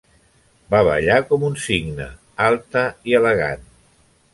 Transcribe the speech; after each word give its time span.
Va 0.75 0.79
ballar 0.87 1.19
com 1.29 1.47
un 1.51 1.59
cigne, 1.67 2.11
alta 2.49 2.87
i 3.13 3.19
elegant. 3.23 3.69